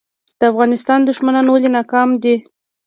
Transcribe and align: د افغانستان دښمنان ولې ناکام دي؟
د 0.39 0.41
افغانستان 0.51 0.99
دښمنان 1.09 1.45
ولې 1.49 1.69
ناکام 1.77 2.09
دي؟ 2.23 2.35